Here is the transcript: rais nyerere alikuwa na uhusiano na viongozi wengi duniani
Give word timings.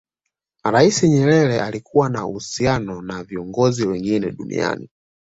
rais 0.63 1.03
nyerere 1.03 1.61
alikuwa 1.61 2.09
na 2.09 2.25
uhusiano 2.25 3.01
na 3.01 3.23
viongozi 3.23 3.85
wengi 3.87 4.19
duniani 4.19 4.89